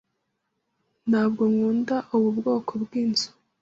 [1.09, 3.27] Ntabwo nkunda ubu bwoko bw'inzu.